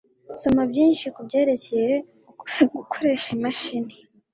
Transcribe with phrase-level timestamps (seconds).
[0.41, 1.93] Soma byinshi kubyerekeye
[2.75, 3.95] gukoresha imashini